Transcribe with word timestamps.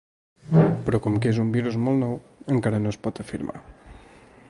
Però 0.87 0.99
com 1.07 1.17
que 1.25 1.29
és 1.33 1.41
un 1.45 1.51
virus 1.57 1.79
molt 1.89 2.03
nou, 2.07 2.17
encara 2.57 2.83
no 2.87 2.95
es 2.95 3.01
pot 3.07 3.23
afirmar. 3.27 3.63